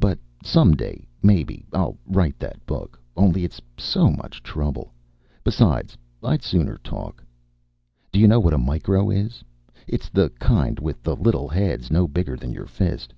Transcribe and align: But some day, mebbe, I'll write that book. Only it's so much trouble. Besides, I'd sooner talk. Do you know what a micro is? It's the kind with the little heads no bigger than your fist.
But 0.00 0.18
some 0.42 0.74
day, 0.74 1.06
mebbe, 1.22 1.62
I'll 1.74 1.98
write 2.06 2.38
that 2.38 2.64
book. 2.64 2.98
Only 3.14 3.44
it's 3.44 3.60
so 3.76 4.08
much 4.10 4.42
trouble. 4.42 4.94
Besides, 5.44 5.98
I'd 6.22 6.42
sooner 6.42 6.78
talk. 6.78 7.22
Do 8.10 8.18
you 8.18 8.26
know 8.26 8.40
what 8.40 8.54
a 8.54 8.58
micro 8.58 9.10
is? 9.10 9.44
It's 9.86 10.08
the 10.08 10.30
kind 10.38 10.80
with 10.80 11.02
the 11.02 11.14
little 11.14 11.48
heads 11.48 11.90
no 11.90 12.08
bigger 12.08 12.36
than 12.38 12.54
your 12.54 12.64
fist. 12.64 13.12